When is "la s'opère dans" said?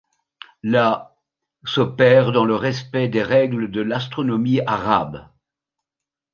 0.63-2.43